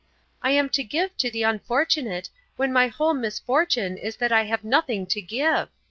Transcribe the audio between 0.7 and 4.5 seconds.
give to the unfortunate, when my whole misfortune is that I